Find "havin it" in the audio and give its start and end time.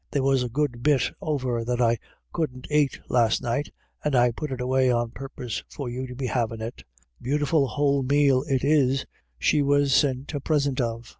6.25-6.81